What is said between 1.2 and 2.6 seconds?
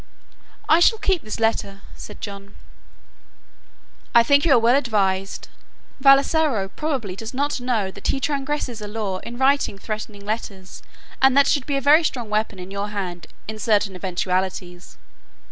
this letter," said John.